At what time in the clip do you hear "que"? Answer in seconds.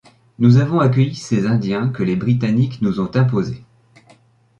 1.89-2.01